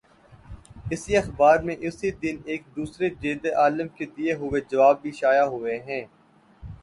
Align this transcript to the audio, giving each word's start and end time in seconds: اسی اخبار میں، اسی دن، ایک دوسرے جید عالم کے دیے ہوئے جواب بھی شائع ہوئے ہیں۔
اسی 0.91 1.17
اخبار 1.17 1.59
میں، 1.65 1.75
اسی 1.87 2.11
دن، 2.21 2.37
ایک 2.45 2.61
دوسرے 2.75 3.09
جید 3.21 3.45
عالم 3.57 3.87
کے 3.97 4.05
دیے 4.17 4.33
ہوئے 4.33 4.61
جواب 4.71 5.01
بھی 5.01 5.11
شائع 5.11 5.45
ہوئے 5.45 5.77
ہیں۔ 5.87 6.03